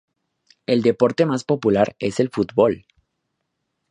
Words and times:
El 0.65 0.81
deporte 0.81 1.27
más 1.27 1.43
popular 1.43 1.95
es 1.99 2.19
el 2.19 2.31
fútbol. 2.31 2.87